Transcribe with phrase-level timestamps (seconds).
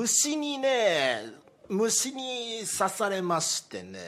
[0.00, 1.26] 虫にね
[1.68, 3.98] 虫に刺されましてね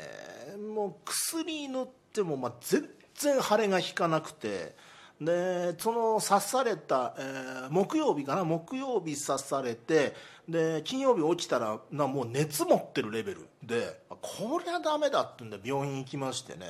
[0.75, 4.75] もう薬塗ってもまあ全然腫れが引かなくて
[5.21, 10.15] でその刺された、えー木曜日かな木曜日刺されて
[10.49, 16.67] で金曜日起きたらなもう熱持ってるレベルでこりゃダメだってんで病院行きましてね。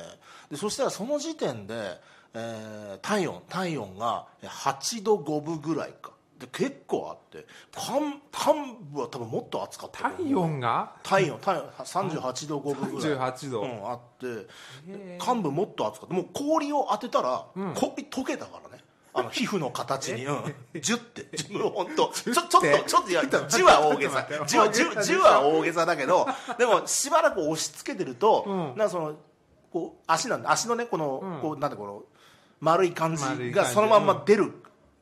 [0.51, 1.99] でそしたらその時点で、
[2.33, 6.11] えー体温体温が8度5分ぐらいか。
[6.43, 10.93] で結構あって幹幹部は多分もっと暑かった体温が？
[11.03, 13.31] 体温体温38度5分ぐらい。
[13.31, 14.47] 38度うん、あって
[15.25, 16.15] 幹部もっと熱かった。
[16.15, 18.83] もう氷を当てたら、氷溶けたからね。
[19.13, 21.29] あの 皮膚の形に、うん、ジュって。
[21.53, 24.27] 本当ちょちょっとちょっといやジュは大げさ。
[24.45, 28.57] ジュはジュジュは大げさだけどでもしばらく押し付けてると、うん。
[28.69, 29.15] なんかその
[29.71, 31.39] こう足なんで足のねこの、うん。
[31.39, 32.03] こうなんでこの
[32.59, 33.69] 丸い感じ丸い感じ。
[33.69, 34.51] がそのまんま出る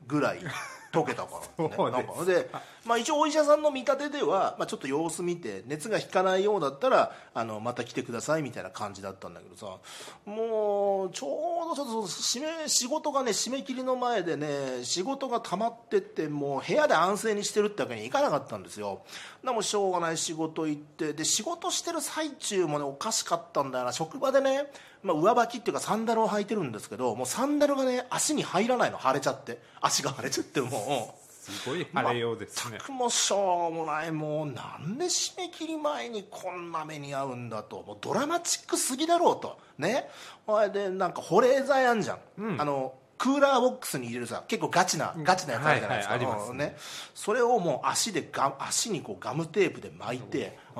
[0.06, 0.40] ぐらい
[0.92, 2.24] 溶けたから、ね、なんか。
[2.24, 2.50] で、
[2.84, 9.78] まあ、一応お医者さんの見立てでは、まあ、ちょっと様子見て熱が引かないようだったらあのまた来てくださいみたいな感じだったんだけどさ。
[10.26, 19.02] もうちょうどちょっと締め仕事がね締め切りの前でね仕事が溜まってってもう部屋で安静にしてるってわけにいかなかったんですよ。
[19.42, 23.92] でもうしょうがない仕事行ってで仕事してる最中もねおかしかったんだよな。
[23.92, 24.70] 職場でね、
[25.02, 29.58] まあ、上履きっていうかサンダルを履いてるんですけどもうサンダルがね足に入らないの腫れちゃって。
[29.80, 31.22] 足が腫れちゃってもう。
[31.42, 34.12] すごい晴れようですね、全くもうしょうもない。
[34.12, 37.82] もうなんで締め切り前にこんな目に遭うんだと。
[37.82, 39.58] もうドラマチックすぎだろうと。
[39.76, 40.08] ね。
[40.46, 42.60] ほいでなんか保冷剤あんじゃん、うん。
[42.60, 46.58] あのクーラーボックスに入れるさ結構ガチなガチなやつあるじゃないですか、はいはいすうん。
[46.58, 46.76] ね、
[47.12, 50.56] それをもう足でガ足にこうガムテープで巻いて、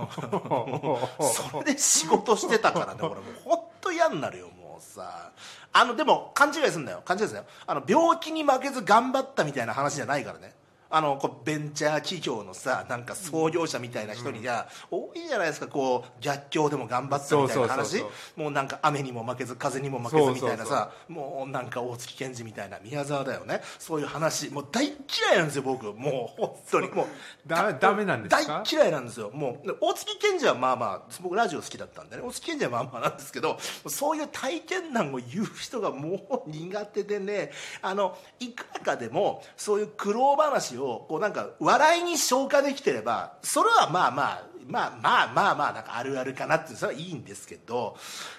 [1.19, 3.23] それで仕事してたからね俺もう。
[3.45, 5.33] 本と嫌になるよもうさ。
[5.73, 7.03] あのでも勘違いすんだよ。
[7.05, 7.45] 勘違いすんだよ。
[7.67, 10.55] あの病気に負けず頑張ったみたいな話じゃないからね。
[10.95, 18.05] あのこうベンチャー企業のさなんか創業者みたいな人にじゃ、多いじゃないですかこう逆境でも頑張ったみたいな話。
[18.37, 23.63] もうなんか雨にも負けず風にも負けずみたいなさもうなんか大月健二みたいな宮沢だよね。
[23.79, 24.95] そういう話もう大嫌
[25.35, 25.87] いなんですよ僕。
[25.95, 27.07] もう本当にもう。
[27.47, 28.63] ダメダメなんですか？
[28.65, 29.31] 大嫌いなんですよ。
[29.33, 37.51] もう大月健二はまあまあ僕ラジオ好きだったんでね大月健二はまあまあなんですけどそういう体験談を言う人がもう苦手でね
[37.81, 47.97] あのいくらかでもそういう苦労話をこうなんか笑いに消化できてればそれはまあまあまあまあまあまあなんかあるあるかなってそれはいいんですけど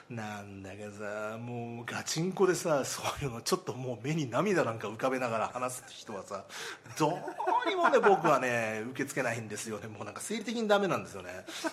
[0.10, 6.46] なんだけどさもうガチンコでさそういうのちょっともう目に涙なんか浮かべながら話す人はさ
[6.98, 7.10] ど
[7.66, 9.88] うにもね僕はね受け付けないんですよね。
[9.88, 11.30] もうなんか生理的にダメなんですよね。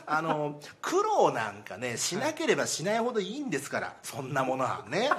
[0.07, 5.11] あの苦労なんかねしなければしないほどいいんですからそんなものはね、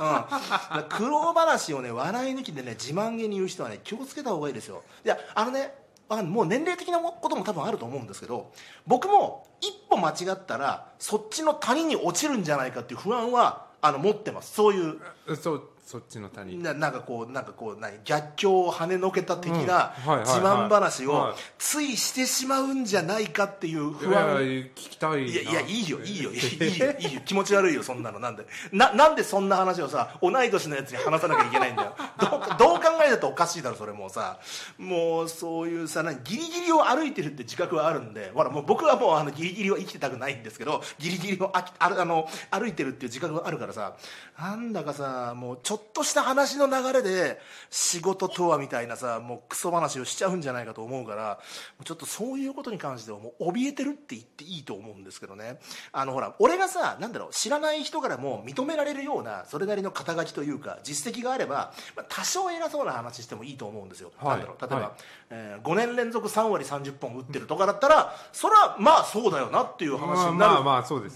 [0.73, 4.83] うん、苦労話をね笑い抜きでね自慢げに言う人はね気をつけた方がいいですよ。
[5.05, 5.80] いやあのね
[6.23, 8.51] もう年齢的なことも多分あると思うんですけど
[8.85, 14.53] 僕も一歩間違ったらそっちの谷に落ちるんじゃないかっていう不安はあの持ってます。
[14.53, 14.99] そういう
[15.35, 16.61] そうそっちの谷。
[16.61, 21.35] ななんかこうなんかこう何逆境を跳ねのけた的な自慢話をはい。
[21.57, 25.27] ついしてしまうんじゃないかっていう不いや安聞きたいな。
[25.27, 26.31] いやいやいいよいいよ。
[26.31, 26.91] いいよ。
[26.99, 27.21] いいよ。
[27.25, 28.19] 気持ち悪いよそんなの。
[28.19, 28.45] なんで。
[28.71, 31.95] ななんでそんな話をさ同い年のやつに話さなきゃいけないんだよ。
[32.19, 32.29] どう
[32.59, 34.39] どう考えたっておかしいだろそれもうさ。
[34.77, 43.95] もうそういうさギリギリを歩いてるって自覚はあるんでほらもう僕はもうあのギリギリを生きてたくないんですけどギリギリをああの歩いてるっていう自覚があるからさ。
[44.39, 47.39] なんだかさもうちょっとした話の流れで
[47.69, 51.39] 仕事とはみたいなさもうクソ話をしちゃうんじゃないかと思うから
[51.83, 55.59] ちょっとそういうことに関してはもう怯えてるって言っていいと思うんですけどね。
[55.91, 64.37] あのほら俺がさなんだろう知らない人からも認められるようなそれなりの肩書きというか実績があれば、まあ、多少偉そうな話してもいいと思うんですよ、はい。
[64.37, 64.61] なんだろう。
[64.61, 64.91] 例えば、はい。
[65.31, 70.63] えー5年連続3割30本打ってるとかだったらそれはまあそうだよなっていう話になる、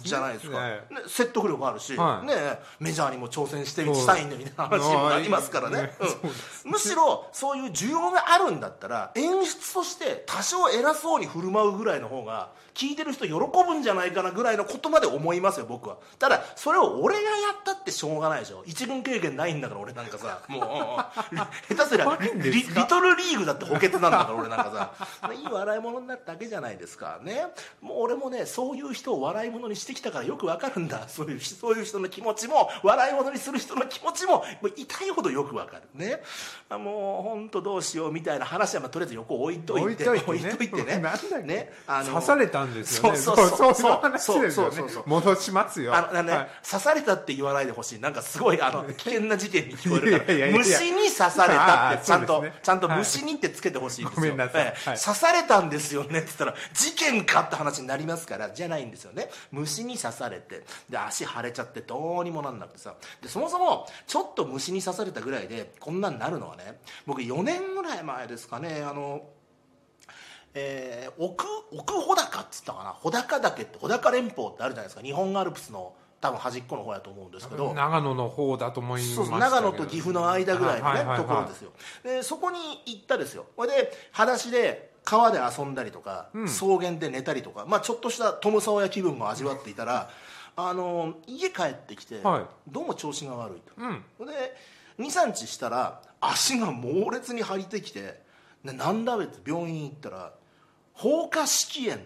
[0.04, 2.28] じゃないですか、えね説得力あるし、はい。
[2.28, 2.34] ね、
[2.80, 5.76] メジャーにも挑戦してしたいんだみたいな話にもなりますからね。
[5.76, 5.94] ね。
[6.64, 6.72] うん。
[6.72, 15.98] むしろそういう需要があるんだったら演出として多少偉そうに振る舞うぐらいの方が聞いてる人喜ぶんじゃないかなぐらいのことまで思いますよ僕は。
[16.20, 18.64] ただそれを俺がやったってしょうがないでしょ。
[18.66, 21.36] 一軍経験ないんだから俺なんかさもう。
[21.36, 25.34] うん下手すりゃリリトルリーグだって補欠なんだから俺なんかさ。
[25.34, 27.20] いい笑い物になるだけじゃないですか。
[27.24, 27.48] ね。
[27.82, 31.08] もう俺もねそういう人を笑い物にしてきたからよくわかるんだ。
[31.08, 35.84] そういうそういう人の気持ちも笑い物にする人の気持ちもももう痛いほどよくわかる。
[35.94, 36.22] ね。
[36.70, 40.54] あもう本当どうしようみたいな話はまあとりあえず横置いといて置いといてね。
[40.54, 41.02] 置いといてね。
[41.44, 41.72] ね。
[41.88, 43.18] あの刺されたんですよね。
[43.18, 43.76] そうそうそう
[44.20, 45.96] そういうそうそうそう戻しますよ。
[45.96, 46.50] あのあのねはい。
[46.70, 48.00] 刺されたって言わないでほしい。
[48.00, 52.54] なんかすごいあの危険な事件に聞こえるかいやいやいやら虫に刺されたってちゃんと、ね。
[52.62, 52.98] ちゃんとはい。
[53.00, 54.22] 虫にってつけてほしいんですよ。
[54.22, 54.66] ごめんなさい。
[54.66, 54.90] ええ。
[54.90, 55.00] はい。
[55.00, 59.30] 刺されたんですよねって言ったら事件かって話になりますからじゃないんですよね。
[59.52, 62.96] 虫に刺されてで足腫れちゃってどうにもなんなくてさ。
[63.22, 69.22] でそもそもちょっと虫に刺されたぐらいでこんなんなるのはね僕4年ぐらい前ですかねあの
[70.54, 72.92] えー奥奥穂高っつったかな？
[72.92, 75.02] 穂高岳って穂高連峰ってあるじゃないですか。
[75.02, 75.94] 日本アルプスの
[76.26, 77.74] 多分端っこの方やと思うんですけど。
[77.74, 81.72] 長野の方だと思いましたそうけどそう長野と岐阜の間ぐらいのね、はいはいところですよ。
[82.04, 83.46] でそこに行ったですよ。
[83.60, 86.46] で裸足で川で遊んだりとか、うん。
[86.48, 90.10] 草原で寝たりとか、まあ、ちょっとしたトムサオヤ気分も味わっていたら
[90.56, 92.44] あの家帰ってきて、はい。
[92.68, 93.74] どうも調子が悪いと。
[93.78, 94.28] うん。
[94.28, 94.56] で
[94.98, 98.22] 23日したら足が猛烈に張りてきて
[98.64, 100.34] でなんだべって病院行ったら
[100.94, 102.02] 放火色炎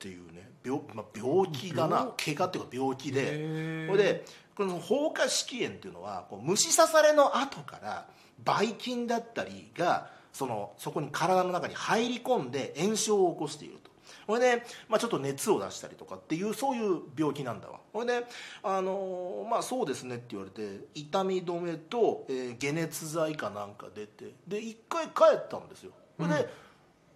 [0.00, 2.36] っていうね病,、まあ、病気だな病？
[2.36, 3.86] 怪我っていうか病気で。
[3.90, 4.24] これで
[4.56, 8.06] この放火色炎っていうのはこう虫刺されの後から
[8.42, 13.90] ばい菌だったりがそのそこに体の中に入り込んで炎症を起こしていると。
[14.26, 17.80] これで、まあ、ちょっと熱を出したりとかっていうそういう病気なんだわ。
[17.92, 18.26] これで、
[18.62, 25.92] あのーまあそうですねって言われて痛み止めと、えー解熱剤かなんか出てで一回帰ったんですよ。
[26.18, 26.48] これで、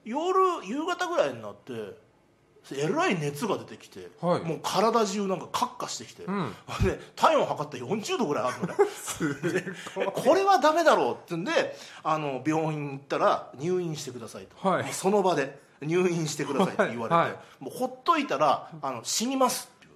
[0.04, 1.72] 夜夕方ぐらいになって
[2.72, 4.40] えらい熱が出てきて、はい。
[4.42, 6.52] もう体中なんかカッカしてきて、うん。
[6.82, 9.52] で体温測ったら40度ぐらいあるのね。
[9.52, 9.64] で
[10.12, 14.92] これはダメだろうってんであの病院行ったら入院してくださいと、はい。
[14.92, 17.24] その場で入院してくださいって言われて、はい。
[17.26, 19.92] はいもうほっといたらあの死にますっていう。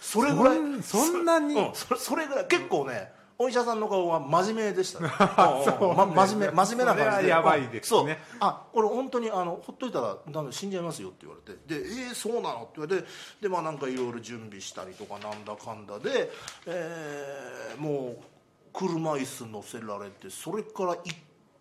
[0.00, 0.58] それぐらい。
[0.82, 2.46] そんそんなにうん、それそれぐらい。
[2.46, 5.00] 結構ねお医者さんの顔は真面目でした。
[5.02, 5.10] ね。
[5.18, 7.30] ま、真面目真面目な感じで。
[7.30, 7.80] やばいですね。
[7.82, 8.16] そう。
[8.40, 11.58] あこれ本当にあのほっといたらだめ死んじゃいますよって言われて。
[11.66, 13.08] でえー、そうなのって言われて。
[13.40, 16.30] でまあなんかいろいろ準備したりとかなんだかんだで、
[16.66, 18.24] えーもう
[18.72, 21.14] 車椅子乗せられてそれから1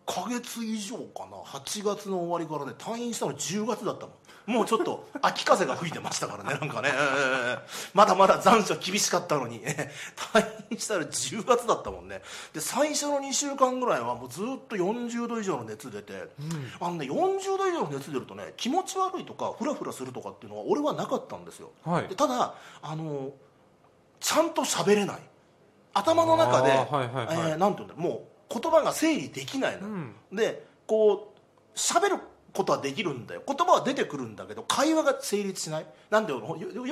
[0.06, 1.38] ヶ月以上かな。
[1.38, 7.60] 8月の終わりからね退院したの10月だったもんもうちょっと秋風が吹いてましたからねなんかね、えー
[7.94, 9.92] まだまだ残暑厳しかったのに、ね、
[10.34, 12.22] 退院したら10月だったもんね。
[12.54, 16.28] で最初の2週間ぐらいはもうずっと40度以上の熱出て、
[16.80, 22.08] あのね40度以上の熱出るとね気持ち悪いとかフラフラするとかっていうのは俺はなかったんですよ、はい。
[22.08, 23.32] でただあの
[24.20, 25.20] ちゃんと喋れない。
[25.94, 27.50] 頭の中で、はいはいはい。
[27.52, 29.88] えーなんていうんだもう言葉が整理できないの。
[29.88, 29.96] よ、
[30.32, 32.20] でこう喋る
[32.54, 33.42] ことはできるんだよ。
[33.46, 35.86] 言葉は出てくるんだけど会話が成立しない。
[36.10, 36.40] なんでよ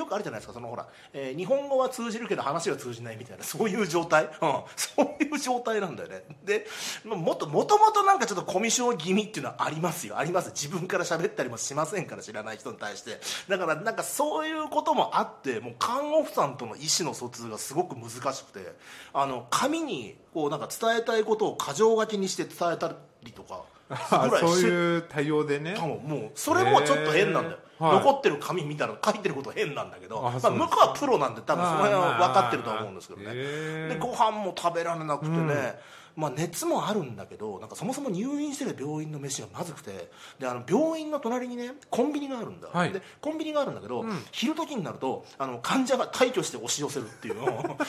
[0.06, 0.52] くあるじゃないですか。
[0.52, 3.44] そのほら、えー日本語は通じるけど話は通じないみたいな。
[3.44, 4.30] そういう状態、うん、
[4.76, 6.24] そういう状態なんだよね。
[6.44, 6.66] で
[7.04, 10.18] もともともとなんかちょっとコミュ障気味っていうのはありますよ。
[10.18, 10.50] あります。
[10.50, 13.20] 自分から喋ったりもしませんから知らない人に対して。
[13.48, 18.72] だからなんかそういうこともあってもう看護婦さんとの意思の疎通がすごく難しくて。
[19.14, 23.62] あの紙にこうなんか伝えたいことを箇条書きにして伝えたりとか
[23.92, 25.74] あそうしていう対応でね。
[25.76, 27.92] 多分もうそれもちょっと変なんだよ、はい。
[27.96, 35.78] 残ってる紙見たら書いてること変なんだけどまあ、向こうはプロなんで多分その辺は分かってるとは思うんですけどね、でご飯も食べられなくてね、
[36.16, 42.92] まあ、熱もあるんだけどなんかそもそも入院してる病院の飯がまずくてであの病院の隣にねコンビニがあるんだ、はい。
[42.92, 47.78] でコンビニがあるんだけど、昼時になるとあの患者が退去して押し寄せるっていうのを。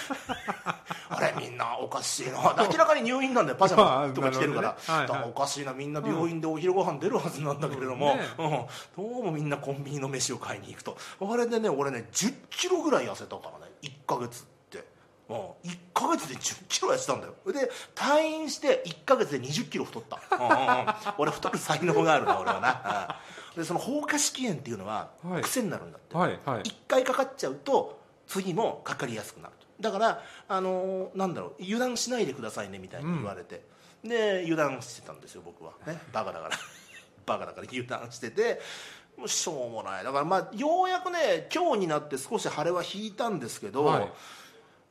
[1.10, 2.56] あれみんなおかしいな。
[2.58, 3.58] 明らかに入院なんだよ。
[3.58, 4.70] パジャマとか着てるから。
[4.70, 5.10] なるほどね。
[5.10, 5.30] はいはい。
[5.30, 5.74] おかしいな。
[5.74, 10.98] みんな病院でお昼ご飯出るはずなんだけれども、ねうん、どうもみんなコンビニの飯を買いに行くと。
[11.22, 13.72] あれでね俺ね1 0キロぐらい痩せたからね。
[13.82, 14.46] 1ヶ月
[15.30, 17.34] うん、1ヶ月で1 0キロ痩せたんだよ。
[17.46, 20.56] で退院して1ヶ月で2 0キロ太った、うんうんうん。
[21.18, 23.20] 俺太る才能があるな俺はな、
[23.56, 23.62] うん。
[23.62, 25.42] でその放火式炎っていうのははい。
[25.42, 26.64] 癖になるんだって、はいはい。
[26.64, 29.64] 1回かかっちゃうと次もかかりやすくなると。
[29.80, 33.66] だから、あのーなんだろう油断しないでくださいねみたいに言われて、
[34.04, 35.74] で油断してたんですよ僕は。
[35.88, 36.00] ね。
[36.12, 36.58] バカだから。
[37.26, 38.62] バカだから油断してて。
[39.16, 40.04] もうしょうもない。
[40.04, 44.14] だからまあようやくね今日になって少し腫れは引いたんですけど、はい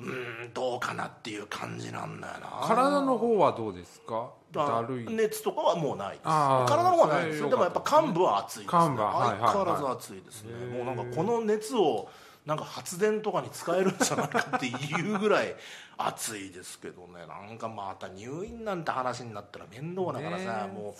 [0.02, 2.66] うーんどうかなっていう感じなんだよな。
[2.66, 4.30] 体の方はどうですか？
[4.50, 5.06] だあるい。
[5.14, 6.22] 熱とかはもうないです。
[6.24, 7.48] 体の方はないですよ。
[7.48, 8.78] でもやっぱ幹部は暑いですね。
[8.84, 9.52] 幹部ははいはいはい。
[9.52, 10.52] 相変わらず暑いですね。
[10.66, 12.08] もうなんかこの熱を
[12.44, 15.54] なんか発電とかに使えるんじゃないかっていうぐらい
[15.96, 17.24] 暑いですけどね。
[17.28, 20.94] なんかまた入院なんて話になったら面倒だからさ、ねも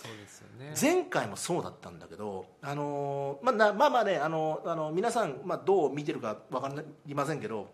[0.57, 0.73] うね。
[0.79, 6.71] 前回もそうだったんだけど、あのーまあなまあまあねあのあの皆さん、まあ、どう見てるか分か
[7.05, 7.67] りませんけど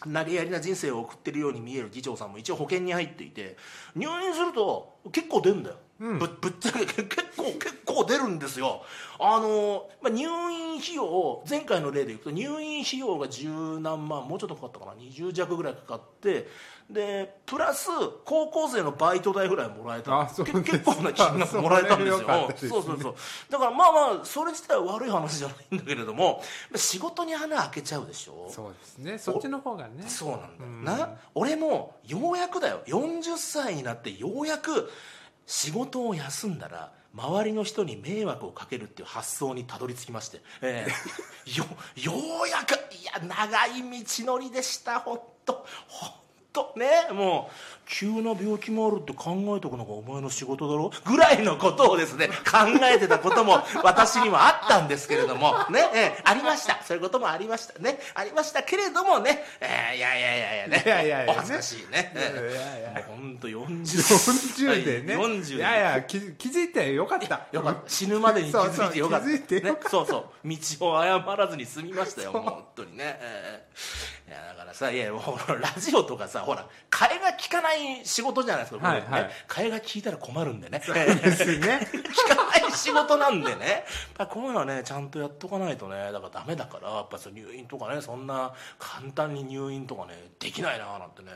[0.00, 3.56] 投げやりな人生を送ってるように見える議長さんも一応保険に入っていて
[3.96, 8.82] 入院すると結構出るんだよ、ぶ ぶっちゃけ 結構結構出るんですよ。
[9.20, 13.48] あの、まあ、入院費用前回の例でいくと入院費用が十
[13.80, 16.46] 何万もうちょっとかかったかな？20弱ぐらいかかって
[16.88, 17.88] でプラス
[18.24, 20.26] 高校生のバイト代ぐらいもらえた。
[20.26, 20.44] 結
[20.84, 22.06] 構な金額もらえたんで
[22.56, 22.70] すよ。
[22.70, 23.14] そうそうそう
[23.50, 26.42] だからまあまあそれ自体は悪い話じゃないんだけれども
[26.76, 28.48] 仕事に穴開けちゃうでしょ？
[28.50, 29.18] そうですね。
[29.18, 30.04] そっちの方がね。
[30.08, 32.82] そうなんだよな、俺もようやくだよ。
[32.86, 34.90] 40歳になってようやく
[35.48, 40.92] 仕事を休んだら周りの人に迷惑をかけるっていう発想にたどり着きまして、ええ。
[41.56, 41.64] よ
[41.96, 42.12] よ
[42.44, 46.12] うやくいや長い道のりでした本当本
[46.52, 47.54] 当ねもう
[47.90, 50.90] 急な病気もあるって考えとくのがお前の仕事だろ？
[51.06, 55.54] ぐらいのことをですね考えてたことも 私にもあったんですけれども。
[55.70, 56.82] ね、ええありました。
[56.84, 57.98] そういうこともありましたね。
[58.14, 60.82] ありましたけれどもね、ええいやいやいやいやね。
[60.84, 61.32] いやいやいやね。
[61.32, 62.12] お恥ずかしいね、
[63.08, 63.68] 本当40
[64.66, 65.16] 40でね。
[65.16, 65.54] 40で。
[65.56, 67.46] いやいや気気づいてよかった。
[67.52, 67.80] よかった。
[67.88, 69.26] 死ぬまでに気づいてよかった。
[69.26, 69.84] そうそう気づいてよかった。
[69.84, 70.48] ね、そうそう。
[70.48, 72.42] 道を誤らずに済みましたよもう。
[72.42, 79.30] 本当にね、ええいやだからさいやもうラジオとかさほら替えが利かない仕事じゃないですか、はいはい。
[79.48, 80.80] 替えが利いたら困るんでね。
[80.80, 81.88] ですね。
[81.88, 83.86] 聞かない仕事なんでね。
[84.28, 91.32] こういうのはねちゃんとやっとかないとねだからダメだからやっぱそう入院とかねそんな簡単に入院とかねできないななんてね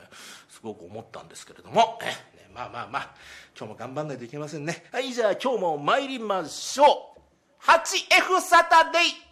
[0.50, 1.98] すごく思ったんですけれども。
[2.02, 3.10] え、ね、まあまあまあ
[3.56, 4.84] 今日も頑張んないといけませんね。
[4.92, 7.12] はいじゃあ今日も参りましょう。
[7.62, 9.22] 8F サタデイ